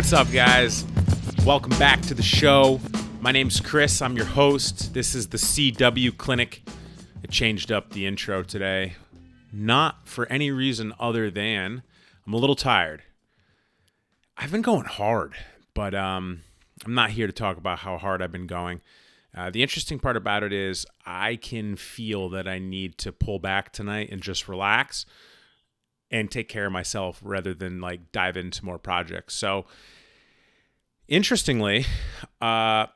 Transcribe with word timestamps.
What's 0.00 0.14
up, 0.14 0.32
guys? 0.32 0.86
Welcome 1.44 1.78
back 1.78 2.00
to 2.00 2.14
the 2.14 2.22
show. 2.22 2.80
My 3.20 3.32
name's 3.32 3.60
Chris. 3.60 4.00
I'm 4.00 4.16
your 4.16 4.24
host. 4.24 4.94
This 4.94 5.14
is 5.14 5.28
the 5.28 5.36
CW 5.36 6.16
Clinic. 6.16 6.62
I 7.22 7.26
changed 7.26 7.70
up 7.70 7.90
the 7.90 8.06
intro 8.06 8.42
today, 8.42 8.94
not 9.52 10.08
for 10.08 10.26
any 10.32 10.50
reason 10.50 10.94
other 10.98 11.30
than 11.30 11.82
I'm 12.26 12.32
a 12.32 12.38
little 12.38 12.56
tired. 12.56 13.02
I've 14.38 14.50
been 14.50 14.62
going 14.62 14.86
hard, 14.86 15.34
but 15.74 15.94
um, 15.94 16.44
I'm 16.86 16.94
not 16.94 17.10
here 17.10 17.26
to 17.26 17.32
talk 17.34 17.58
about 17.58 17.80
how 17.80 17.98
hard 17.98 18.22
I've 18.22 18.32
been 18.32 18.46
going. 18.46 18.80
Uh, 19.36 19.50
the 19.50 19.62
interesting 19.62 19.98
part 19.98 20.16
about 20.16 20.42
it 20.42 20.54
is 20.54 20.86
I 21.04 21.36
can 21.36 21.76
feel 21.76 22.30
that 22.30 22.48
I 22.48 22.58
need 22.58 22.96
to 22.98 23.12
pull 23.12 23.38
back 23.38 23.70
tonight 23.70 24.08
and 24.10 24.22
just 24.22 24.48
relax 24.48 25.04
and 26.10 26.30
take 26.30 26.48
care 26.48 26.66
of 26.66 26.72
myself 26.72 27.20
rather 27.22 27.54
than 27.54 27.80
like 27.80 28.12
dive 28.12 28.36
into 28.36 28.64
more 28.64 28.78
projects. 28.78 29.34
So, 29.34 29.66
interestingly, 31.08 31.86
uh, 32.40 32.86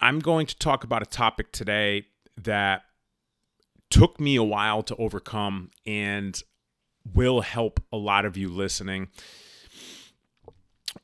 I'm 0.00 0.18
going 0.18 0.46
to 0.46 0.58
talk 0.58 0.84
about 0.84 1.02
a 1.02 1.06
topic 1.06 1.52
today 1.52 2.06
that 2.36 2.82
took 3.90 4.18
me 4.18 4.36
a 4.36 4.42
while 4.42 4.82
to 4.82 4.96
overcome 4.96 5.70
and 5.86 6.42
will 7.14 7.42
help 7.42 7.80
a 7.92 7.96
lot 7.96 8.24
of 8.24 8.36
you 8.36 8.48
listening, 8.48 9.08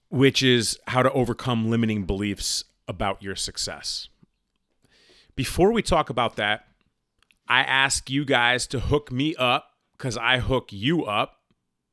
which 0.08 0.42
is 0.42 0.78
how 0.88 1.02
to 1.02 1.12
overcome 1.12 1.70
limiting 1.70 2.04
beliefs 2.04 2.64
about 2.88 3.22
your 3.22 3.36
success. 3.36 4.08
Before 5.36 5.72
we 5.72 5.82
talk 5.82 6.10
about 6.10 6.36
that, 6.36 6.64
I 7.48 7.60
ask 7.60 8.10
you 8.10 8.24
guys 8.24 8.66
to 8.68 8.80
hook 8.80 9.12
me 9.12 9.34
up 9.36 9.66
because 9.96 10.16
I 10.16 10.38
hook 10.38 10.72
you 10.72 11.04
up 11.04 11.39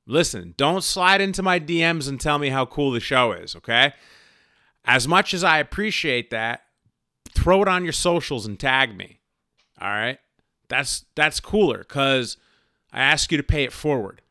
Listen, 0.09 0.53
don't 0.55 0.83
slide 0.85 1.19
into 1.19 1.43
my 1.43 1.59
DMs 1.59 2.07
and 2.07 2.19
tell 2.19 2.39
me 2.39 2.47
how 2.49 2.65
cool 2.65 2.91
the 2.91 3.01
show 3.01 3.33
is, 3.33 3.57
okay? 3.57 3.93
As 4.85 5.05
much 5.05 5.33
as 5.33 5.43
I 5.43 5.59
appreciate 5.59 6.29
that, 6.29 6.61
throw 7.35 7.61
it 7.61 7.67
on 7.67 7.83
your 7.83 7.93
socials 7.93 8.45
and 8.45 8.57
tag 8.57 8.95
me. 8.95 9.19
All 9.79 9.89
right? 9.89 10.17
That's 10.69 11.05
that's 11.15 11.39
cooler 11.39 11.83
cuz 11.83 12.37
I 12.91 13.01
ask 13.01 13.31
you 13.31 13.37
to 13.37 13.43
pay 13.43 13.63
it 13.63 13.73
forward. 13.73 14.21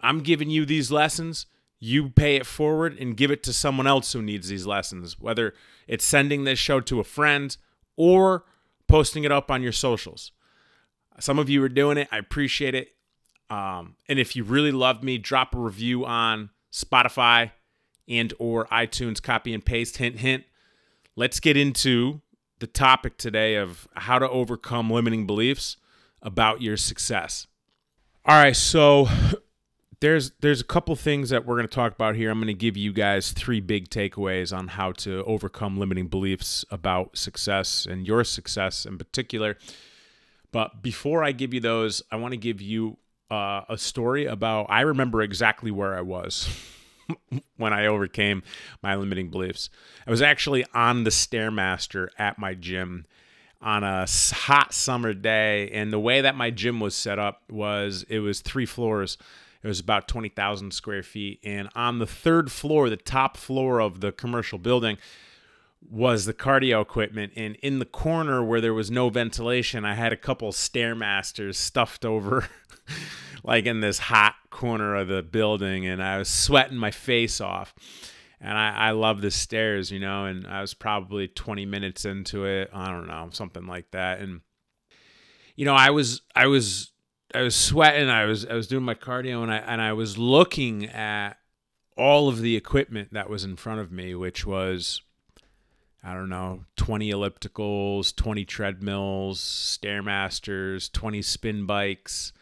I'm 0.00 0.20
giving 0.20 0.48
you 0.48 0.64
these 0.64 0.92
lessons, 0.92 1.46
you 1.80 2.08
pay 2.10 2.36
it 2.36 2.46
forward 2.46 2.96
and 2.98 3.16
give 3.16 3.30
it 3.30 3.42
to 3.44 3.52
someone 3.52 3.86
else 3.86 4.12
who 4.12 4.22
needs 4.22 4.48
these 4.48 4.66
lessons, 4.66 5.18
whether 5.18 5.54
it's 5.88 6.04
sending 6.04 6.44
this 6.44 6.58
show 6.58 6.80
to 6.80 7.00
a 7.00 7.04
friend 7.04 7.56
or 7.96 8.44
posting 8.86 9.24
it 9.24 9.32
up 9.32 9.50
on 9.50 9.62
your 9.62 9.72
socials. 9.72 10.30
Some 11.18 11.38
of 11.38 11.48
you 11.48 11.62
are 11.62 11.68
doing 11.68 11.98
it. 11.98 12.08
I 12.12 12.18
appreciate 12.18 12.74
it. 12.74 12.95
Um, 13.48 13.96
and 14.08 14.18
if 14.18 14.34
you 14.34 14.44
really 14.44 14.72
love 14.72 15.02
me, 15.02 15.18
drop 15.18 15.54
a 15.54 15.58
review 15.58 16.04
on 16.04 16.50
Spotify 16.72 17.52
and 18.08 18.32
or 18.38 18.66
iTunes. 18.66 19.22
Copy 19.22 19.54
and 19.54 19.64
paste. 19.64 19.98
Hint, 19.98 20.18
hint. 20.18 20.44
Let's 21.14 21.40
get 21.40 21.56
into 21.56 22.20
the 22.58 22.66
topic 22.66 23.18
today 23.18 23.56
of 23.56 23.86
how 23.94 24.18
to 24.18 24.28
overcome 24.28 24.90
limiting 24.90 25.26
beliefs 25.26 25.76
about 26.22 26.62
your 26.62 26.76
success. 26.76 27.46
All 28.24 28.42
right, 28.42 28.56
so 28.56 29.08
there's 30.00 30.32
there's 30.40 30.60
a 30.60 30.64
couple 30.64 30.94
things 30.96 31.30
that 31.30 31.46
we're 31.46 31.56
going 31.56 31.68
to 31.68 31.74
talk 31.74 31.92
about 31.92 32.16
here. 32.16 32.30
I'm 32.30 32.38
going 32.38 32.48
to 32.48 32.54
give 32.54 32.76
you 32.76 32.92
guys 32.92 33.32
three 33.32 33.60
big 33.60 33.88
takeaways 33.88 34.56
on 34.56 34.68
how 34.68 34.92
to 34.92 35.22
overcome 35.24 35.78
limiting 35.78 36.08
beliefs 36.08 36.64
about 36.70 37.16
success 37.16 37.86
and 37.88 38.06
your 38.06 38.24
success 38.24 38.84
in 38.84 38.98
particular. 38.98 39.56
But 40.52 40.82
before 40.82 41.22
I 41.22 41.32
give 41.32 41.52
you 41.52 41.60
those, 41.60 42.02
I 42.10 42.16
want 42.16 42.32
to 42.32 42.38
give 42.38 42.60
you 42.60 42.98
uh, 43.30 43.62
a 43.68 43.78
story 43.78 44.26
about 44.26 44.66
I 44.68 44.82
remember 44.82 45.22
exactly 45.22 45.70
where 45.70 45.96
I 45.96 46.00
was 46.00 46.48
when 47.56 47.72
I 47.72 47.86
overcame 47.86 48.42
my 48.82 48.94
limiting 48.96 49.30
beliefs. 49.30 49.70
I 50.06 50.10
was 50.10 50.22
actually 50.22 50.64
on 50.74 51.04
the 51.04 51.10
Stairmaster 51.10 52.08
at 52.18 52.38
my 52.38 52.54
gym 52.54 53.06
on 53.60 53.82
a 53.82 54.06
hot 54.32 54.72
summer 54.72 55.12
day, 55.14 55.70
and 55.70 55.92
the 55.92 55.98
way 55.98 56.20
that 56.20 56.36
my 56.36 56.50
gym 56.50 56.78
was 56.78 56.94
set 56.94 57.18
up 57.18 57.42
was 57.50 58.04
it 58.08 58.20
was 58.20 58.40
three 58.40 58.66
floors. 58.66 59.18
It 59.62 59.68
was 59.68 59.80
about 59.80 60.06
20,000 60.06 60.72
square 60.72 61.02
feet. 61.02 61.40
And 61.42 61.68
on 61.74 61.98
the 61.98 62.06
third 62.06 62.52
floor, 62.52 62.88
the 62.88 62.96
top 62.96 63.36
floor 63.36 63.80
of 63.80 64.00
the 64.00 64.12
commercial 64.12 64.58
building, 64.58 64.98
was 65.90 66.24
the 66.24 66.34
cardio 66.34 66.82
equipment 66.82 67.32
and 67.36 67.54
in 67.56 67.78
the 67.78 67.84
corner 67.84 68.42
where 68.42 68.60
there 68.60 68.74
was 68.74 68.90
no 68.90 69.08
ventilation 69.08 69.84
i 69.84 69.94
had 69.94 70.12
a 70.12 70.16
couple 70.16 70.50
stairmasters 70.50 71.54
stuffed 71.54 72.04
over 72.04 72.48
like 73.46 73.64
in 73.66 73.80
this 73.80 73.98
hot 73.98 74.34
corner 74.50 74.96
of 74.96 75.08
the 75.08 75.22
building 75.22 75.86
and 75.86 76.02
I 76.02 76.18
was 76.18 76.28
sweating 76.28 76.76
my 76.76 76.90
face 76.90 77.40
off. 77.40 77.74
And 78.40 78.58
I, 78.58 78.88
I 78.88 78.90
love 78.90 79.22
the 79.22 79.30
stairs, 79.30 79.90
you 79.90 79.98
know, 79.98 80.26
and 80.26 80.46
I 80.46 80.60
was 80.60 80.74
probably 80.74 81.28
20 81.28 81.64
minutes 81.64 82.04
into 82.04 82.44
it. 82.44 82.68
I 82.72 82.90
don't 82.90 83.06
know, 83.06 83.28
something 83.32 83.66
like 83.66 83.90
that. 83.92 84.20
And, 84.20 84.40
you 85.54 85.64
know, 85.64 85.74
I 85.74 85.90
was, 85.90 86.20
I 86.34 86.48
was, 86.48 86.92
I 87.34 87.40
was 87.42 87.56
sweating. 87.56 88.10
I 88.10 88.26
was, 88.26 88.44
I 88.44 88.54
was 88.54 88.66
doing 88.66 88.84
my 88.84 88.94
cardio 88.94 89.42
and 89.42 89.50
I, 89.50 89.56
and 89.58 89.80
I 89.80 89.94
was 89.94 90.18
looking 90.18 90.86
at 90.86 91.38
all 91.96 92.28
of 92.28 92.40
the 92.40 92.56
equipment 92.56 93.14
that 93.14 93.30
was 93.30 93.42
in 93.42 93.56
front 93.56 93.80
of 93.80 93.90
me, 93.90 94.14
which 94.14 94.44
was, 94.44 95.00
I 96.06 96.14
don't 96.14 96.28
know, 96.28 96.64
20 96.76 97.10
ellipticals, 97.10 98.14
20 98.14 98.44
treadmills, 98.44 99.40
Stairmasters, 99.40 100.92
20 100.92 101.20
spin 101.20 101.66
bikes, 101.66 102.32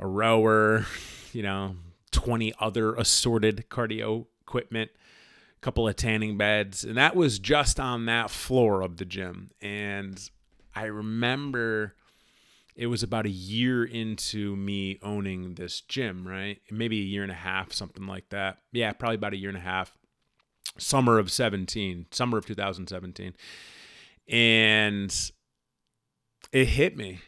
a 0.00 0.06
rower, 0.06 0.86
you 1.34 1.42
know, 1.42 1.76
20 2.12 2.54
other 2.58 2.94
assorted 2.94 3.66
cardio 3.68 4.24
equipment, 4.40 4.90
a 4.94 5.60
couple 5.60 5.86
of 5.86 5.96
tanning 5.96 6.38
beds. 6.38 6.82
And 6.82 6.96
that 6.96 7.14
was 7.14 7.38
just 7.38 7.78
on 7.78 8.06
that 8.06 8.30
floor 8.30 8.80
of 8.80 8.96
the 8.96 9.04
gym. 9.04 9.50
And 9.60 10.18
I 10.74 10.84
remember 10.84 11.94
it 12.74 12.86
was 12.86 13.02
about 13.02 13.26
a 13.26 13.30
year 13.30 13.84
into 13.84 14.56
me 14.56 14.98
owning 15.02 15.56
this 15.56 15.82
gym, 15.82 16.26
right? 16.26 16.62
Maybe 16.70 17.00
a 17.00 17.04
year 17.04 17.22
and 17.22 17.32
a 17.32 17.34
half, 17.34 17.74
something 17.74 18.06
like 18.06 18.30
that. 18.30 18.60
Yeah, 18.72 18.92
probably 18.92 19.16
about 19.16 19.34
a 19.34 19.36
year 19.36 19.50
and 19.50 19.58
a 19.58 19.60
half. 19.60 19.97
Summer 20.76 21.18
of 21.18 21.30
17, 21.30 22.06
summer 22.10 22.38
of 22.38 22.46
2017. 22.46 23.34
And 24.28 25.30
it 26.52 26.66
hit 26.66 26.96
me. 26.96 27.20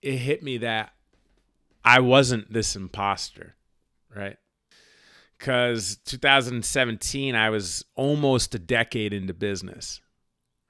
It 0.00 0.16
hit 0.16 0.42
me 0.42 0.58
that 0.58 0.92
I 1.84 2.00
wasn't 2.00 2.52
this 2.52 2.76
imposter, 2.76 3.56
right? 4.14 4.36
Because 5.38 5.98
2017, 6.06 7.34
I 7.34 7.50
was 7.50 7.84
almost 7.94 8.54
a 8.54 8.58
decade 8.58 9.12
into 9.12 9.34
business, 9.34 10.00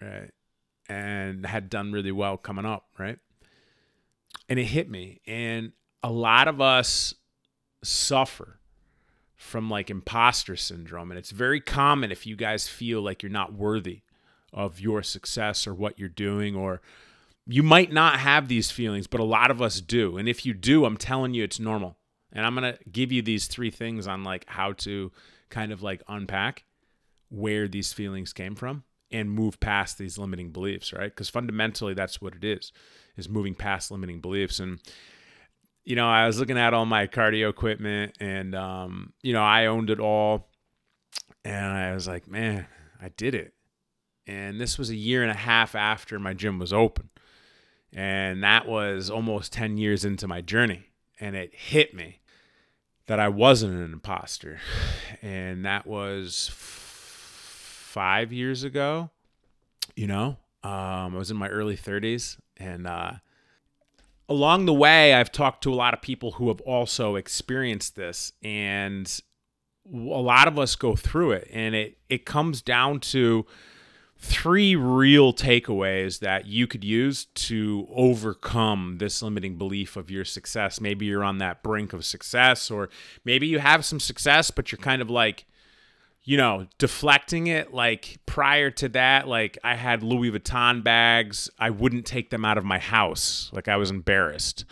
right? 0.00 0.30
And 0.88 1.44
had 1.46 1.70
done 1.70 1.92
really 1.92 2.12
well 2.12 2.36
coming 2.36 2.66
up, 2.66 2.86
right? 2.98 3.18
And 4.48 4.58
it 4.58 4.64
hit 4.64 4.90
me. 4.90 5.20
And 5.26 5.72
a 6.02 6.10
lot 6.10 6.48
of 6.48 6.60
us 6.60 7.14
suffer 7.84 8.58
from 9.42 9.68
like 9.68 9.90
imposter 9.90 10.56
syndrome. 10.56 11.10
And 11.10 11.18
it's 11.18 11.32
very 11.32 11.60
common 11.60 12.12
if 12.12 12.26
you 12.26 12.36
guys 12.36 12.68
feel 12.68 13.02
like 13.02 13.22
you're 13.22 13.30
not 13.30 13.52
worthy 13.52 14.02
of 14.52 14.78
your 14.78 15.02
success 15.02 15.66
or 15.66 15.74
what 15.74 15.98
you're 15.98 16.08
doing 16.08 16.54
or 16.54 16.80
you 17.46 17.64
might 17.64 17.92
not 17.92 18.20
have 18.20 18.46
these 18.46 18.70
feelings, 18.70 19.08
but 19.08 19.20
a 19.20 19.24
lot 19.24 19.50
of 19.50 19.60
us 19.60 19.80
do. 19.80 20.16
And 20.16 20.28
if 20.28 20.46
you 20.46 20.54
do, 20.54 20.84
I'm 20.84 20.96
telling 20.96 21.34
you 21.34 21.42
it's 21.42 21.58
normal. 21.58 21.96
And 22.32 22.46
I'm 22.46 22.54
going 22.54 22.72
to 22.72 22.78
give 22.90 23.10
you 23.10 23.20
these 23.20 23.48
three 23.48 23.70
things 23.70 24.06
on 24.06 24.22
like 24.22 24.44
how 24.48 24.72
to 24.74 25.10
kind 25.50 25.72
of 25.72 25.82
like 25.82 26.02
unpack 26.08 26.64
where 27.28 27.66
these 27.66 27.92
feelings 27.92 28.32
came 28.32 28.54
from 28.54 28.84
and 29.10 29.30
move 29.30 29.58
past 29.58 29.98
these 29.98 30.18
limiting 30.18 30.50
beliefs, 30.50 30.92
right? 30.92 31.10
Because 31.10 31.28
fundamentally 31.28 31.94
that's 31.94 32.22
what 32.22 32.34
it 32.36 32.44
is, 32.44 32.72
is 33.16 33.28
moving 33.28 33.54
past 33.54 33.90
limiting 33.90 34.20
beliefs. 34.20 34.60
And 34.60 34.78
you 35.84 35.96
know, 35.96 36.08
I 36.08 36.26
was 36.26 36.38
looking 36.38 36.58
at 36.58 36.74
all 36.74 36.86
my 36.86 37.06
cardio 37.06 37.50
equipment 37.50 38.16
and 38.20 38.54
um, 38.54 39.12
you 39.22 39.32
know, 39.32 39.42
I 39.42 39.66
owned 39.66 39.90
it 39.90 40.00
all. 40.00 40.48
And 41.44 41.66
I 41.72 41.92
was 41.94 42.06
like, 42.06 42.28
man, 42.28 42.66
I 43.00 43.08
did 43.08 43.34
it. 43.34 43.52
And 44.28 44.60
this 44.60 44.78
was 44.78 44.90
a 44.90 44.94
year 44.96 45.22
and 45.22 45.30
a 45.30 45.34
half 45.36 45.74
after 45.74 46.18
my 46.20 46.34
gym 46.34 46.60
was 46.60 46.72
open. 46.72 47.08
And 47.92 48.44
that 48.44 48.66
was 48.68 49.10
almost 49.10 49.52
10 49.52 49.76
years 49.76 50.04
into 50.04 50.28
my 50.28 50.40
journey. 50.40 50.84
And 51.20 51.34
it 51.36 51.54
hit 51.54 51.94
me. 51.94 52.20
that 53.06 53.18
I 53.18 53.28
wasn't 53.28 53.74
an 53.74 53.92
imposter. 53.92 54.60
And 55.20 55.64
that 55.64 55.84
was 55.86 56.48
f- 56.50 56.56
five 57.90 58.32
years 58.32 58.62
ago. 58.62 59.10
You 59.96 60.06
know, 60.06 60.36
um, 60.62 61.14
I 61.14 61.18
was 61.18 61.30
in 61.32 61.36
my 61.36 61.48
early 61.48 61.76
30s. 61.76 62.38
And 62.56 62.86
uh, 62.86 63.14
along 64.28 64.66
the 64.66 64.74
way, 64.74 65.14
I've 65.14 65.32
talked 65.32 65.62
to 65.64 65.72
a 65.72 65.74
lot 65.74 65.94
of 65.94 66.02
people 66.02 66.32
who 66.32 66.48
have 66.48 66.60
also 66.62 67.16
experienced 67.16 67.96
this. 67.96 68.32
And 68.42 69.20
a 69.86 69.96
lot 69.96 70.48
of 70.48 70.58
us 70.58 70.76
go 70.76 70.96
through 70.96 71.32
it. 71.32 71.48
And 71.52 71.74
it, 71.74 71.98
it 72.08 72.24
comes 72.24 72.62
down 72.62 73.00
to 73.00 73.46
three 74.16 74.76
real 74.76 75.32
takeaways 75.32 76.20
that 76.20 76.46
you 76.46 76.68
could 76.68 76.84
use 76.84 77.24
to 77.24 77.88
overcome 77.92 78.98
this 78.98 79.20
limiting 79.20 79.58
belief 79.58 79.96
of 79.96 80.10
your 80.10 80.24
success. 80.24 80.80
Maybe 80.80 81.06
you're 81.06 81.24
on 81.24 81.38
that 81.38 81.64
brink 81.64 81.92
of 81.92 82.04
success, 82.04 82.70
or 82.70 82.88
maybe 83.24 83.48
you 83.48 83.58
have 83.58 83.84
some 83.84 83.98
success, 83.98 84.52
but 84.52 84.70
you're 84.70 84.78
kind 84.78 85.02
of 85.02 85.10
like, 85.10 85.44
you 86.24 86.36
know, 86.36 86.66
deflecting 86.78 87.48
it. 87.48 87.74
Like 87.74 88.18
prior 88.26 88.70
to 88.70 88.88
that, 88.90 89.26
like 89.28 89.58
I 89.64 89.74
had 89.74 90.02
Louis 90.02 90.30
Vuitton 90.30 90.84
bags, 90.84 91.50
I 91.58 91.70
wouldn't 91.70 92.06
take 92.06 92.30
them 92.30 92.44
out 92.44 92.58
of 92.58 92.64
my 92.64 92.78
house. 92.78 93.50
Like 93.52 93.68
I 93.68 93.76
was 93.76 93.90
embarrassed. 93.90 94.64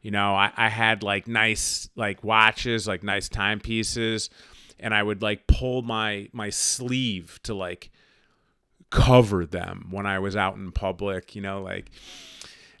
You 0.00 0.10
know, 0.12 0.34
I, 0.34 0.52
I 0.56 0.68
had 0.68 1.02
like 1.02 1.26
nice 1.26 1.88
like 1.96 2.22
watches, 2.24 2.86
like 2.86 3.02
nice 3.02 3.28
timepieces, 3.28 4.30
and 4.78 4.94
I 4.94 5.02
would 5.02 5.22
like 5.22 5.46
pull 5.46 5.82
my 5.82 6.28
my 6.32 6.50
sleeve 6.50 7.40
to 7.42 7.54
like 7.54 7.90
cover 8.90 9.44
them 9.44 9.88
when 9.90 10.06
I 10.06 10.18
was 10.18 10.36
out 10.36 10.54
in 10.54 10.72
public, 10.72 11.34
you 11.34 11.42
know, 11.42 11.62
like 11.62 11.90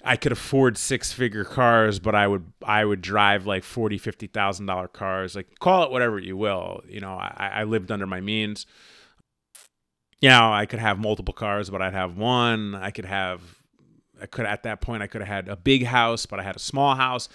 I 0.04 0.16
could 0.16 0.32
afford 0.32 0.78
six 0.78 1.12
figure 1.12 1.44
cars, 1.44 1.98
but 1.98 2.14
I 2.14 2.26
would 2.26 2.52
I 2.62 2.84
would 2.84 3.00
drive 3.00 3.46
like 3.46 3.64
forty, 3.64 3.98
fifty 3.98 4.26
thousand 4.26 4.66
dollar 4.66 4.88
cars. 4.88 5.34
Like 5.34 5.58
call 5.58 5.84
it 5.84 5.90
whatever 5.90 6.18
you 6.18 6.36
will. 6.36 6.82
You 6.88 7.00
know, 7.00 7.12
I, 7.12 7.50
I 7.54 7.64
lived 7.64 7.90
under 7.90 8.06
my 8.06 8.20
means. 8.20 8.66
You 10.20 10.30
know, 10.30 10.52
I 10.52 10.66
could 10.66 10.80
have 10.80 10.98
multiple 10.98 11.34
cars, 11.34 11.70
but 11.70 11.82
I'd 11.82 11.94
have 11.94 12.16
one. 12.16 12.74
I 12.74 12.90
could 12.90 13.04
have 13.04 13.42
I 14.20 14.26
could 14.26 14.46
at 14.46 14.64
that 14.64 14.80
point 14.80 15.02
I 15.02 15.06
could 15.06 15.20
have 15.20 15.28
had 15.28 15.48
a 15.48 15.56
big 15.56 15.84
house, 15.84 16.26
but 16.26 16.40
I 16.40 16.42
had 16.42 16.56
a 16.56 16.60
small 16.60 16.94
house. 16.94 17.28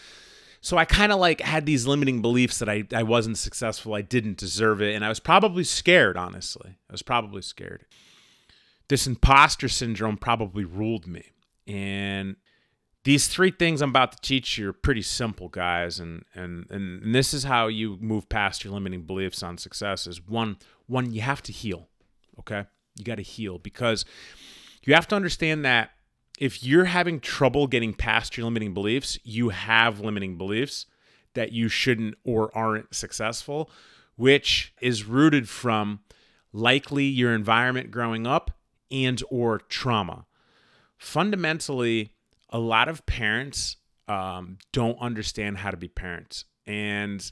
So 0.62 0.78
I 0.78 0.86
kind 0.86 1.12
of 1.12 1.20
like 1.20 1.42
had 1.42 1.66
these 1.66 1.86
limiting 1.86 2.22
beliefs 2.22 2.60
that 2.60 2.70
I, 2.70 2.86
I 2.94 3.04
wasn't 3.04 3.38
successful, 3.38 3.96
I 3.96 4.02
didn't 4.02 4.38
deserve 4.38 4.82
it, 4.82 4.96
and 4.96 5.04
I 5.04 5.10
was 5.10 5.20
probably 5.20 5.66
scared, 5.66 6.16
honestly. 6.16 6.78
I 6.90 6.94
was 6.94 7.02
probably 7.02 7.42
scared 7.42 7.86
this 8.94 9.08
imposter 9.08 9.70
syndrome 9.70 10.18
probably 10.18 10.64
ruled 10.64 11.08
me. 11.08 11.24
And 11.68 12.36
these 13.04 13.28
three 13.28 13.52
things 13.52 13.82
I'm 13.82 13.90
about 13.90 14.14
to 14.14 14.22
teach 14.22 14.58
you 14.58 14.70
are 14.70 14.74
pretty 14.74 15.02
simple, 15.02 15.50
guys, 15.50 16.00
and 16.00 16.24
and 16.34 16.66
and 16.70 17.14
this 17.14 17.34
is 17.34 17.44
how 17.44 17.68
you 17.68 17.98
move 18.00 18.30
past 18.30 18.64
your 18.64 18.74
limiting 18.74 19.04
beliefs 19.04 19.44
on 19.44 19.58
success. 19.58 20.08
Is 20.08 20.26
one 20.26 20.58
one 20.88 21.12
you 21.12 21.22
have 21.22 21.42
to 21.44 21.52
heal. 21.52 21.90
Okay, 22.40 22.66
you 22.96 23.04
got 23.04 23.16
to 23.16 23.24
heal 23.24 23.60
because 23.60 24.06
you 24.84 24.94
have 24.94 25.08
to 25.10 25.16
understand 25.16 25.66
that 25.66 25.92
if 26.40 26.64
you're 26.64 26.86
having 26.86 27.20
trouble 27.20 27.68
getting 27.68 27.94
past 27.94 28.38
your 28.38 28.46
limiting 28.46 28.74
beliefs, 28.74 29.20
you 29.24 29.50
have 29.50 30.00
limiting 30.00 30.38
beliefs 30.38 30.86
that 31.34 31.52
you 31.52 31.68
shouldn't 31.68 32.16
or 32.24 32.56
aren't 32.58 32.94
successful, 32.94 33.70
which 34.16 34.74
is 34.82 35.06
rooted 35.06 35.50
from 35.50 36.00
likely 36.52 37.06
your 37.06 37.34
environment 37.34 37.92
growing 37.92 38.26
up 38.26 38.52
and 38.92 39.22
or 39.30 39.60
trauma. 39.60 40.26
Fundamentally, 40.98 42.14
a 42.54 42.60
lot 42.60 42.88
of 42.88 43.06
parents 43.06 43.78
um, 44.08 44.60
don't 44.72 44.98
understand 45.02 45.58
how 45.58 45.72
to 45.72 45.78
be 45.78 45.88
parents, 45.88 46.46
and 46.66 47.32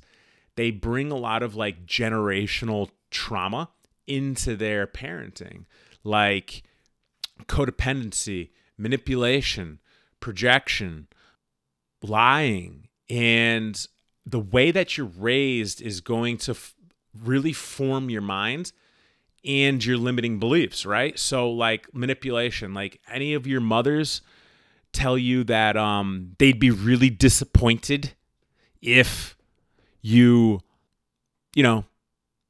they 0.56 0.72
bring 0.72 1.12
a 1.12 1.18
lot 1.18 1.44
of 1.44 1.56
like 1.56 1.86
generational 1.86 2.90
trauma 3.12 3.70
into 4.08 4.56
their 4.56 4.88
parenting, 4.88 5.66
like 6.04 6.64
codependency, 7.44 8.50
manipulation, 8.78 9.80
projection, 10.20 11.08
lying, 12.02 12.88
and 13.10 13.88
the 14.26 14.40
way 14.40 14.72
that 14.72 14.98
you're 14.98 15.06
raised 15.06 15.82
is 15.82 16.02
going 16.02 16.38
to 16.38 16.52
f- 16.52 16.74
really 17.18 17.54
form 17.54 18.10
your 18.10 18.22
mind 18.22 18.72
and 19.44 19.84
your 19.84 19.98
limiting 19.98 20.40
beliefs, 20.40 20.86
right? 20.86 21.18
So 21.18 21.50
like 21.50 21.94
manipulation, 21.94 22.74
like 22.74 23.02
any 23.10 23.34
of 23.34 23.48
your 23.48 23.62
mothers 23.62 24.22
tell 24.94 25.18
you 25.18 25.44
that 25.46 25.78
um 25.78 26.34
they'd 26.38 26.60
be 26.60 26.70
really 26.72 27.10
disappointed 27.10 28.12
if 28.82 29.36
you 30.02 30.60
you 31.56 31.64
know 31.64 31.86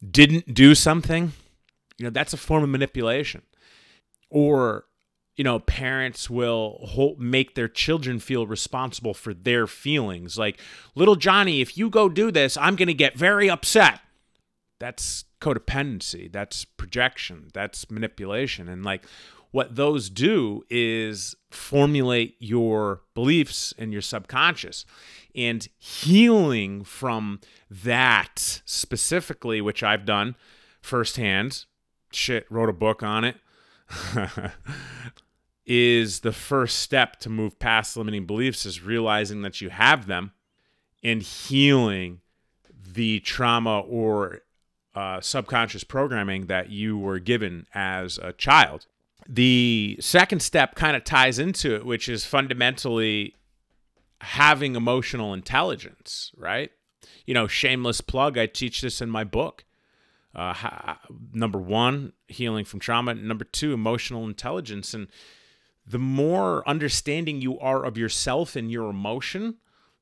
didn't 0.10 0.54
do 0.54 0.74
something, 0.74 1.34
you 1.98 2.06
know, 2.06 2.10
that's 2.10 2.34
a 2.34 2.38
form 2.38 2.64
of 2.64 2.70
manipulation. 2.70 3.44
Or 4.30 4.86
you 5.36 5.44
know, 5.44 5.60
parents 5.60 6.30
will 6.30 7.16
make 7.18 7.56
their 7.56 7.68
children 7.68 8.20
feel 8.20 8.46
responsible 8.46 9.14
for 9.14 9.34
their 9.34 9.66
feelings. 9.66 10.38
Like, 10.38 10.60
little 10.94 11.16
Johnny, 11.16 11.62
if 11.62 11.78
you 11.78 11.90
go 11.90 12.10
do 12.10 12.32
this, 12.32 12.58
I'm 12.58 12.76
going 12.76 12.90
to 12.90 12.94
get 12.94 13.18
very 13.18 13.50
upset. 13.50 14.02
That's 14.78 15.26
codependency, 15.40 16.32
that's 16.32 16.66
projection, 16.66 17.48
that's 17.54 17.90
manipulation. 17.90 18.68
And 18.68 18.84
like 18.84 19.04
what 19.52 19.76
those 19.76 20.10
do 20.10 20.64
is 20.70 21.36
formulate 21.50 22.36
your 22.40 23.02
beliefs 23.14 23.74
in 23.78 23.92
your 23.92 24.02
subconscious. 24.02 24.86
And 25.36 25.68
healing 25.78 26.84
from 26.84 27.40
that 27.70 28.62
specifically, 28.66 29.62
which 29.62 29.84
I've 29.84 30.06
done 30.06 30.36
firsthand, 30.82 31.66
shit, 32.12 32.46
wrote 32.50 32.70
a 32.70 32.74
book 32.74 33.04
on 33.04 33.24
it, 33.24 33.38
is 35.66 36.22
the 36.22 36.32
first 36.32 36.80
step 36.80 37.20
to 37.20 37.30
move 37.30 37.60
past 37.60 37.96
limiting 37.96 38.26
beliefs 38.26 38.66
is 38.66 38.82
realizing 38.82 39.42
that 39.42 39.62
you 39.62 39.70
have 39.70 40.08
them 40.08 40.32
and 41.04 41.22
healing 41.22 42.22
the 42.94 43.20
trauma 43.22 43.80
or 43.80 44.40
uh, 44.96 45.22
subconscious 45.22 45.84
programming 45.84 46.48
that 46.48 46.70
you 46.70 46.98
were 46.98 47.20
given 47.20 47.66
as 47.74 48.18
a 48.18 48.34
child. 48.34 48.88
The 49.28 49.98
second 50.00 50.42
step 50.42 50.76
kind 50.76 50.96
of 50.96 51.04
ties 51.04 51.40
into 51.40 51.76
it, 51.76 51.86
which 51.86 52.10
is 52.10 52.26
fundamentally 52.26 53.36
having 54.22 54.76
emotional 54.76 55.34
intelligence, 55.34 56.32
right? 56.38 56.72
You 57.26 57.34
know, 57.34 57.48
shameless 57.48 58.02
plug, 58.02 58.38
I 58.38 58.46
teach 58.46 58.82
this 58.82 59.02
in 59.02 59.10
my 59.10 59.24
book. 59.24 59.66
Uh, 60.34 60.96
number 61.34 61.60
one, 61.60 62.14
healing 62.28 62.66
from 62.66 62.80
trauma. 62.80 63.14
Number 63.14 63.46
two, 63.46 63.74
emotional 63.74 64.26
intelligence. 64.26 64.94
And 64.94 65.08
the 65.86 66.00
more 66.00 66.68
understanding 66.68 67.42
you 67.42 67.60
are 67.60 67.84
of 67.84 67.98
yourself 67.98 68.56
and 68.56 68.72
your 68.72 68.90
emotion, 68.90 69.58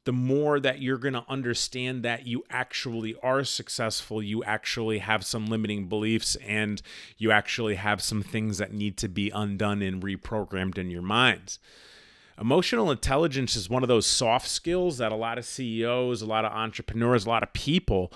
the 0.06 0.14
more 0.14 0.60
that 0.60 0.82
you're 0.82 0.98
going 0.98 1.14
to 1.14 1.26
understand 1.28 2.04
that 2.04 2.26
you 2.26 2.44
actually 2.50 3.16
are 3.22 3.44
successful, 3.44 4.24
you 4.24 4.44
actually 4.44 5.00
have 5.00 5.26
some 5.26 5.48
limiting 5.48 5.88
beliefs, 5.88 6.36
and 6.38 6.82
you 7.18 7.32
actually 7.32 7.76
have 7.76 8.02
some 8.02 8.24
things 8.24 8.58
that 8.58 8.74
need 8.74 8.98
to 8.98 9.08
be 9.08 9.30
undone 9.30 9.82
and 9.82 10.02
reprogrammed 10.02 10.78
in 10.78 10.90
your 10.90 11.02
minds. 11.02 11.60
Emotional 12.40 12.90
intelligence 12.90 13.56
is 13.56 13.70
one 13.70 13.84
of 13.84 13.90
those 13.90 14.06
soft 14.06 14.48
skills 14.48 14.98
that 14.98 15.12
a 15.12 15.16
lot 15.16 15.38
of 15.38 15.44
CEOs, 15.44 16.22
a 16.22 16.26
lot 16.26 16.46
of 16.46 16.54
entrepreneurs, 16.54 17.26
a 17.26 17.30
lot 17.30 17.44
of 17.44 17.52
people 17.52 18.14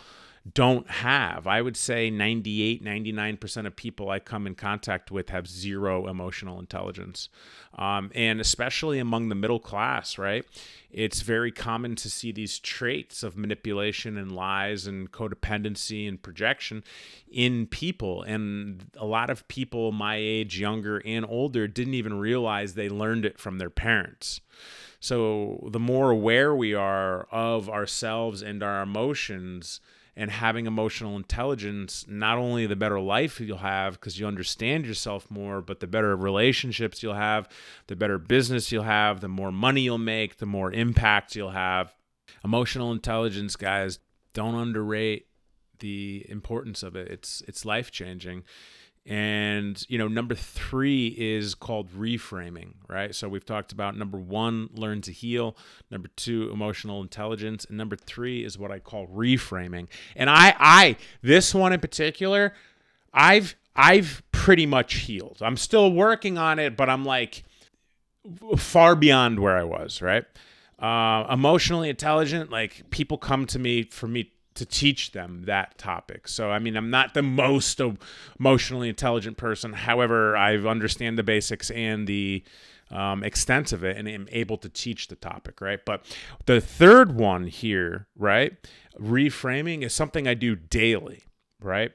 don't 0.52 0.90
have. 0.90 1.48
I 1.48 1.62
would 1.62 1.78
say 1.78 2.10
98, 2.10 2.84
99% 2.84 3.66
of 3.66 3.76
people 3.78 4.10
I 4.10 4.20
come 4.20 4.46
in 4.46 4.56
contact 4.56 5.10
with 5.10 5.30
have 5.30 5.48
zero 5.48 6.08
emotional 6.08 6.60
intelligence. 6.60 7.30
Um, 7.76 8.12
and 8.14 8.42
especially 8.42 9.00
among 9.00 9.30
the 9.30 9.36
middle 9.36 9.60
class, 9.60 10.18
right? 10.18 10.46
It's 10.92 11.22
very 11.22 11.52
common 11.52 11.96
to 11.96 12.10
see 12.10 12.34
these 12.34 12.60
traits 12.60 13.24
of 13.24 13.38
manipulation 13.38 14.18
and 14.18 14.34
lies 14.34 14.86
and 14.86 15.12
codependency 15.12 16.10
and 16.10 16.22
projection 16.22 16.84
in 17.32 17.66
people. 17.66 18.22
And 18.24 18.92
a 18.98 19.06
lot 19.06 19.30
of 19.30 19.48
people 19.48 19.94
my 19.94 20.18
age, 20.18 20.60
younger 20.60 21.02
and 21.06 21.26
older, 21.28 21.70
didn't 21.70 21.96
even 21.96 22.20
realize 22.20 22.74
they 22.74 22.90
learned 22.90 23.26
it 23.26 23.40
from 23.40 23.60
their 23.60 23.70
parents. 23.70 24.42
So 25.00 25.68
the 25.72 25.80
more 25.80 26.12
aware 26.12 26.54
we 26.54 26.74
are 26.74 27.28
of 27.32 27.70
ourselves 27.70 28.42
and 28.42 28.62
our 28.62 28.82
emotions, 28.82 29.80
and 30.16 30.30
having 30.30 30.68
emotional 30.68 31.16
intelligence, 31.16 32.06
not 32.08 32.38
only 32.38 32.66
the 32.66 32.76
better 32.76 33.00
life 33.00 33.40
you'll 33.40 33.58
have 33.58 33.94
because 33.94 34.20
you 34.20 34.28
understand 34.28 34.86
yourself 34.86 35.30
more, 35.32 35.62
but 35.62 35.80
the 35.80 35.88
better 35.88 36.16
relationships 36.16 37.02
you'll 37.02 37.16
have, 37.16 37.50
the 37.88 37.96
better 37.96 38.20
business 38.20 38.72
you'll 38.72 38.84
have, 38.84 39.22
the 39.22 39.28
more 39.28 39.52
money 39.52 39.82
you'll 39.82 39.98
make, 39.98 40.38
the 40.38 40.46
more 40.46 40.72
impact 40.72 41.36
you'll 41.36 41.52
have. 41.52 41.96
Emotional 42.44 42.92
intelligence, 42.92 43.56
guys, 43.56 44.00
don't 44.34 44.56
underrate 44.56 45.28
the 45.80 46.26
importance 46.30 46.84
of 46.84 46.96
it. 46.96 47.08
It's 47.10 47.42
it's 47.48 47.66
life 47.66 47.92
changing. 47.92 48.44
And, 49.06 49.84
you 49.90 49.98
know, 49.98 50.08
number 50.08 50.34
three 50.34 51.08
is 51.08 51.56
called 51.56 51.92
reframing, 51.92 52.76
right? 52.88 53.14
So 53.14 53.28
we've 53.28 53.46
talked 53.46 53.74
about 53.74 53.98
number 53.98 54.18
one, 54.18 54.70
learn 54.74 55.02
to 55.02 55.12
heal. 55.12 55.58
Number 55.92 56.08
two, 56.16 56.50
emotional 56.52 57.02
intelligence. 57.02 57.66
And 57.66 57.78
number 57.78 57.98
three 57.98 58.46
is 58.46 58.58
what 58.58 58.72
I 58.72 58.80
call 58.80 59.08
reframing. 59.08 59.88
And 60.16 60.30
I, 60.30 60.56
I, 60.58 60.98
this 61.22 61.54
one 61.54 61.74
in 61.74 61.82
particular, 61.82 62.54
I've, 63.14 63.56
I've 63.76 64.24
pretty 64.32 64.66
much 64.66 64.94
healed. 64.94 65.40
I'm 65.42 65.58
still 65.58 65.92
working 65.92 66.38
on 66.38 66.58
it, 66.58 66.78
but 66.78 66.90
I'm 66.90 67.04
like 67.04 67.44
far 68.56 68.96
beyond 68.96 69.40
where 69.40 69.58
I 69.58 69.64
was, 69.64 70.02
right? 70.02 70.24
Uh, 70.80 71.28
emotionally 71.30 71.90
intelligent, 71.90 72.52
like 72.52 72.90
people 72.90 73.18
come 73.18 73.46
to 73.48 73.60
me 73.60 73.84
for 73.84 74.08
me 74.08 74.32
to 74.56 74.66
teach 74.66 75.12
them 75.12 75.44
that 75.46 75.78
topic. 75.78 76.28
So, 76.28 76.52
I 76.52 76.60
mean, 76.60 76.76
I'm 76.76 76.90
not 76.90 77.14
the 77.14 77.22
most 77.22 77.82
emotionally 78.40 78.90
intelligent 78.90 79.38
person. 79.38 79.74
However, 79.74 80.36
I 80.38 80.56
understand 80.58 81.18
the 81.18 81.24
basics 81.24 81.72
and 81.72 82.08
the 82.08 82.44
um, 82.92 83.24
extent 83.24 83.72
of 83.72 83.84
it 83.84 83.98
and 83.98 84.08
am 84.08 84.28
able 84.32 84.58
to 84.58 84.70
teach 84.70 85.08
the 85.08 85.16
topic, 85.16 85.62
right? 85.62 85.84
But 85.84 86.06
the 86.46 86.62
third 86.62 87.16
one 87.16 87.48
here, 87.48 88.08
right? 88.16 88.54
Reframing 89.00 89.84
is 89.84 89.94
something 89.94 90.28
I 90.28 90.36
do 90.36 90.56
daily, 90.56 91.24
right? 91.60 91.92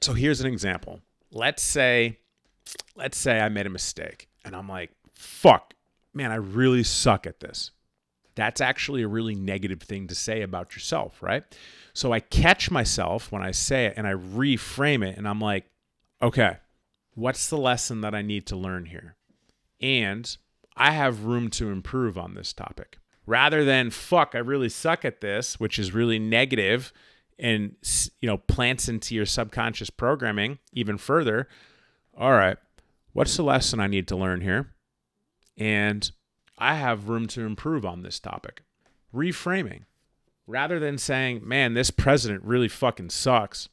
So 0.00 0.14
here's 0.14 0.40
an 0.40 0.46
example. 0.46 1.00
Let's 1.30 1.62
say, 1.62 2.18
let's 2.94 3.18
say 3.18 3.40
I 3.40 3.48
made 3.48 3.66
a 3.66 3.70
mistake 3.70 4.28
and 4.44 4.56
I'm 4.56 4.68
like, 4.68 4.90
fuck, 5.14 5.74
man, 6.14 6.32
I 6.32 6.36
really 6.36 6.82
suck 6.82 7.26
at 7.26 7.40
this. 7.40 7.72
That's 8.36 8.60
actually 8.60 9.02
a 9.02 9.08
really 9.08 9.34
negative 9.34 9.82
thing 9.82 10.06
to 10.06 10.14
say 10.14 10.42
about 10.42 10.74
yourself, 10.74 11.22
right? 11.22 11.42
So 11.94 12.12
I 12.12 12.20
catch 12.20 12.70
myself 12.70 13.32
when 13.32 13.42
I 13.42 13.50
say 13.50 13.86
it 13.86 13.94
and 13.96 14.06
I 14.06 14.12
reframe 14.12 15.06
it 15.06 15.16
and 15.16 15.26
I'm 15.26 15.40
like, 15.40 15.64
okay, 16.22 16.58
what's 17.14 17.48
the 17.48 17.56
lesson 17.56 18.02
that 18.02 18.14
I 18.14 18.22
need 18.22 18.46
to 18.48 18.56
learn 18.56 18.86
here? 18.86 19.16
And 19.80 20.36
I 20.76 20.92
have 20.92 21.24
room 21.24 21.50
to 21.52 21.70
improve 21.70 22.18
on 22.18 22.34
this 22.34 22.52
topic. 22.52 22.98
Rather 23.26 23.64
than 23.64 23.90
fuck, 23.90 24.34
I 24.34 24.38
really 24.38 24.68
suck 24.68 25.04
at 25.04 25.20
this, 25.20 25.58
which 25.58 25.78
is 25.78 25.92
really 25.92 26.18
negative 26.18 26.92
and 27.38 27.76
you 28.20 28.26
know 28.26 28.38
plants 28.38 28.88
into 28.88 29.14
your 29.14 29.26
subconscious 29.26 29.90
programming 29.90 30.58
even 30.72 30.96
further. 30.96 31.48
All 32.16 32.32
right, 32.32 32.56
what's 33.12 33.36
the 33.36 33.42
lesson 33.42 33.80
I 33.80 33.88
need 33.88 34.08
to 34.08 34.16
learn 34.16 34.40
here? 34.40 34.72
And 35.58 36.10
I 36.58 36.76
have 36.76 37.08
room 37.08 37.26
to 37.28 37.42
improve 37.42 37.84
on 37.84 38.02
this 38.02 38.18
topic. 38.18 38.62
Reframing. 39.14 39.82
Rather 40.46 40.78
than 40.78 40.96
saying, 40.96 41.46
man, 41.46 41.74
this 41.74 41.90
president 41.90 42.44
really 42.44 42.68
fucking 42.68 43.10
sucks, 43.10 43.68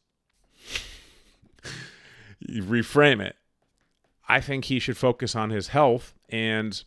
you 2.39 2.63
reframe 2.63 3.21
it. 3.21 3.35
I 4.27 4.41
think 4.41 4.65
he 4.65 4.79
should 4.79 4.97
focus 4.97 5.35
on 5.35 5.49
his 5.51 5.67
health 5.67 6.13
and 6.29 6.83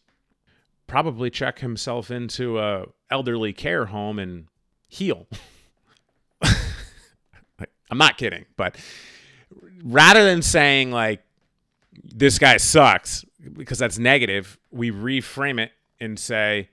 probably 0.86 1.30
check 1.30 1.60
himself 1.60 2.10
into 2.10 2.58
a 2.58 2.86
elderly 3.10 3.52
care 3.52 3.86
home 3.86 4.18
and 4.18 4.46
heal. 4.88 5.26
I'm 6.42 7.98
not 7.98 8.18
kidding, 8.18 8.46
but 8.56 8.76
rather 9.84 10.24
than 10.24 10.42
saying 10.42 10.90
like 10.90 11.22
this 12.02 12.38
guy 12.38 12.56
sucks 12.56 13.24
because 13.52 13.78
that's 13.78 13.98
negative, 13.98 14.58
we 14.72 14.90
reframe 14.90 15.60
it 15.60 15.70
and 16.00 16.18
say, 16.18 16.68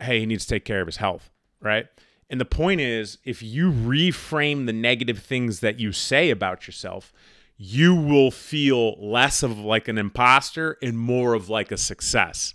hey, 0.00 0.20
he 0.20 0.26
needs 0.26 0.44
to 0.46 0.54
take 0.54 0.64
care 0.64 0.80
of 0.80 0.86
his 0.86 0.96
health, 0.96 1.30
right? 1.60 1.86
And 2.28 2.40
the 2.40 2.46
point 2.46 2.80
is, 2.80 3.18
if 3.24 3.42
you 3.42 3.70
reframe 3.70 4.66
the 4.66 4.72
negative 4.72 5.18
things 5.18 5.60
that 5.60 5.78
you 5.78 5.92
say 5.92 6.30
about 6.30 6.66
yourself, 6.66 7.12
you 7.56 7.94
will 7.94 8.30
feel 8.30 8.94
less 8.98 9.42
of 9.42 9.58
like 9.58 9.86
an 9.86 9.98
imposter 9.98 10.78
and 10.82 10.98
more 10.98 11.34
of 11.34 11.48
like 11.48 11.70
a 11.70 11.76
success. 11.76 12.54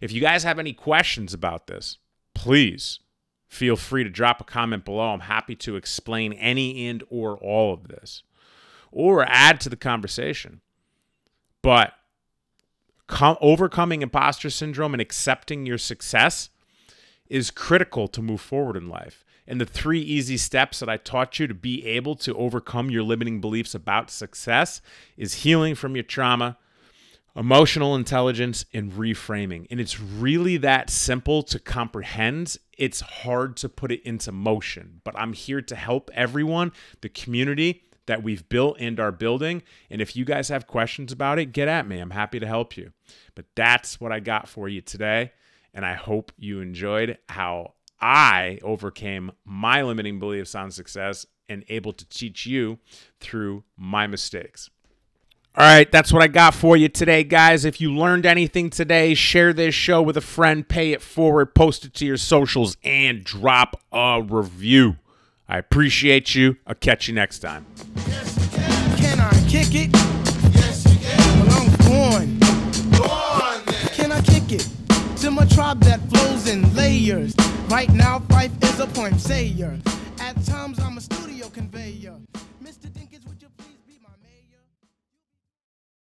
If 0.00 0.12
you 0.12 0.20
guys 0.20 0.44
have 0.44 0.58
any 0.58 0.72
questions 0.72 1.34
about 1.34 1.66
this, 1.66 1.98
please 2.34 3.00
feel 3.48 3.74
free 3.74 4.04
to 4.04 4.10
drop 4.10 4.40
a 4.40 4.44
comment 4.44 4.84
below. 4.84 5.12
I'm 5.12 5.20
happy 5.20 5.56
to 5.56 5.76
explain 5.76 6.32
any 6.34 6.86
and 6.86 7.02
or 7.08 7.36
all 7.38 7.74
of 7.74 7.88
this 7.88 8.22
or 8.92 9.24
add 9.28 9.60
to 9.62 9.68
the 9.68 9.76
conversation. 9.76 10.60
But 11.62 11.92
com- 13.10 13.36
overcoming 13.40 14.02
imposter 14.02 14.48
syndrome 14.48 14.94
and 14.94 15.00
accepting 15.00 15.66
your 15.66 15.78
success 15.78 16.48
is 17.28 17.50
critical 17.50 18.08
to 18.08 18.22
move 18.22 18.40
forward 18.40 18.76
in 18.76 18.88
life. 18.88 19.24
And 19.46 19.60
the 19.60 19.66
three 19.66 20.00
easy 20.00 20.36
steps 20.36 20.78
that 20.78 20.88
I 20.88 20.96
taught 20.96 21.38
you 21.40 21.46
to 21.48 21.54
be 21.54 21.84
able 21.84 22.14
to 22.16 22.34
overcome 22.36 22.88
your 22.88 23.02
limiting 23.02 23.40
beliefs 23.40 23.74
about 23.74 24.10
success 24.10 24.80
is 25.16 25.42
healing 25.42 25.74
from 25.74 25.96
your 25.96 26.04
trauma, 26.04 26.56
emotional 27.34 27.96
intelligence, 27.96 28.64
and 28.72 28.92
reframing. 28.92 29.66
And 29.70 29.80
it's 29.80 29.98
really 29.98 30.56
that 30.58 30.88
simple 30.88 31.42
to 31.44 31.58
comprehend. 31.58 32.58
It's 32.78 33.00
hard 33.00 33.56
to 33.58 33.68
put 33.68 33.90
it 33.90 34.02
into 34.04 34.30
motion, 34.30 35.00
but 35.02 35.18
I'm 35.18 35.32
here 35.32 35.62
to 35.62 35.74
help 35.74 36.10
everyone, 36.14 36.70
the 37.00 37.08
community, 37.08 37.82
that 38.06 38.22
we've 38.22 38.48
built 38.48 38.76
and 38.80 38.98
are 38.98 39.12
building. 39.12 39.62
And 39.88 40.00
if 40.00 40.16
you 40.16 40.24
guys 40.24 40.48
have 40.48 40.66
questions 40.66 41.12
about 41.12 41.38
it, 41.38 41.52
get 41.52 41.68
at 41.68 41.86
me. 41.86 41.98
I'm 41.98 42.10
happy 42.10 42.40
to 42.40 42.46
help 42.46 42.76
you. 42.76 42.92
But 43.34 43.46
that's 43.54 44.00
what 44.00 44.12
I 44.12 44.20
got 44.20 44.48
for 44.48 44.68
you 44.68 44.80
today. 44.80 45.32
And 45.72 45.84
I 45.84 45.94
hope 45.94 46.32
you 46.36 46.60
enjoyed 46.60 47.18
how 47.28 47.74
I 48.00 48.58
overcame 48.62 49.30
my 49.44 49.82
limiting 49.82 50.18
beliefs 50.18 50.54
on 50.54 50.70
success 50.70 51.26
and 51.48 51.64
able 51.68 51.92
to 51.92 52.08
teach 52.08 52.46
you 52.46 52.78
through 53.20 53.64
my 53.76 54.06
mistakes. 54.06 54.70
All 55.56 55.66
right, 55.66 55.90
that's 55.90 56.12
what 56.12 56.22
I 56.22 56.28
got 56.28 56.54
for 56.54 56.76
you 56.76 56.88
today, 56.88 57.24
guys. 57.24 57.64
If 57.64 57.80
you 57.80 57.92
learned 57.92 58.24
anything 58.24 58.70
today, 58.70 59.14
share 59.14 59.52
this 59.52 59.74
show 59.74 60.00
with 60.00 60.16
a 60.16 60.20
friend, 60.20 60.66
pay 60.66 60.92
it 60.92 61.02
forward, 61.02 61.56
post 61.56 61.84
it 61.84 61.92
to 61.94 62.06
your 62.06 62.18
socials, 62.18 62.76
and 62.84 63.24
drop 63.24 63.80
a 63.90 64.22
review. 64.22 64.96
I 65.50 65.58
appreciate 65.58 66.32
you. 66.36 66.58
I'll 66.64 66.76
catch 66.76 67.08
you 67.08 67.14
next 67.14 67.40
time. 67.40 67.66
Can 68.96 69.18
I 69.18 69.30
kick 69.48 69.74
it? 69.74 69.90
Yes, 70.54 70.86
you 70.86 70.96
can. 71.00 71.46
Well, 71.46 71.58
I'm 71.58 73.02
on 73.02 73.64
then. 73.66 73.88
Can 73.88 74.12
I 74.12 74.20
kick 74.20 74.52
it? 74.52 74.68
To 75.22 75.32
my 75.32 75.44
tribe 75.46 75.80
that 75.80 76.00
flows 76.08 76.46
in 76.46 76.72
layers. 76.76 77.34
Right 77.68 77.92
now, 77.92 78.20
Phife 78.20 78.62
is 78.62 78.78
a 78.78 78.86
point 78.86 79.20
sayer. 79.20 79.76
At 80.20 80.40
times, 80.44 80.78